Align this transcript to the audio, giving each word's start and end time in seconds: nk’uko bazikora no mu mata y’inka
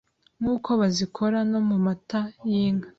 nk’uko 0.41 0.69
bazikora 0.79 1.37
no 1.51 1.59
mu 1.67 1.77
mata 1.85 2.21
y’inka 2.51 2.89